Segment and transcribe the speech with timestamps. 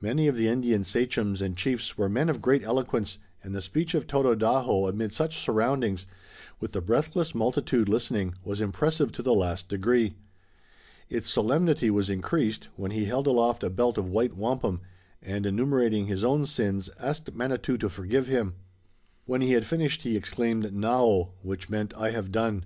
[0.00, 3.94] Many of the Indian sachems and chiefs were men of great eloquence, and the speech
[3.94, 6.06] of Tododaho amid such surroundings,
[6.58, 10.16] with the breathless multitude listening, was impressive to the last degree.
[11.08, 14.80] Its solemnity was increased, when he held aloft a belt of white wampum,
[15.22, 18.54] and, enumerating his own sins, asked Manitou to forgive him.
[19.24, 22.64] When he had finished he exclaimed, "Naho," which meant, "I have done."